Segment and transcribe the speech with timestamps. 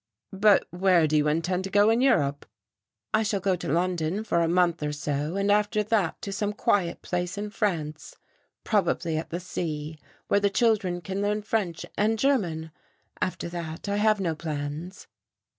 [0.33, 2.47] "But where do you intend to go in Europe?"
[3.13, 6.53] "I shall go to London for a month or so, and after that to some
[6.53, 8.15] quiet place in France,
[8.63, 12.71] probably at the sea, where the children can learn French and German.
[13.21, 15.05] After that, I have no plans."